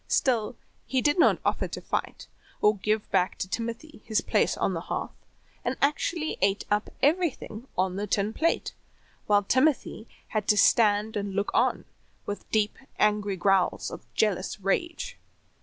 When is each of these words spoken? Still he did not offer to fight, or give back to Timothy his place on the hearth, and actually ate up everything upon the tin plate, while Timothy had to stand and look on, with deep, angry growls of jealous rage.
Still 0.07 0.55
he 0.87 0.99
did 0.99 1.19
not 1.19 1.37
offer 1.45 1.67
to 1.67 1.79
fight, 1.79 2.25
or 2.59 2.75
give 2.75 3.07
back 3.11 3.37
to 3.37 3.47
Timothy 3.47 4.01
his 4.03 4.19
place 4.19 4.57
on 4.57 4.73
the 4.73 4.81
hearth, 4.81 5.13
and 5.63 5.77
actually 5.79 6.39
ate 6.41 6.65
up 6.71 6.89
everything 7.03 7.67
upon 7.73 7.97
the 7.97 8.07
tin 8.07 8.33
plate, 8.33 8.73
while 9.27 9.43
Timothy 9.43 10.07
had 10.29 10.47
to 10.47 10.57
stand 10.57 11.15
and 11.15 11.35
look 11.35 11.51
on, 11.53 11.85
with 12.25 12.49
deep, 12.49 12.79
angry 12.97 13.35
growls 13.35 13.91
of 13.91 14.11
jealous 14.15 14.59
rage. 14.59 15.19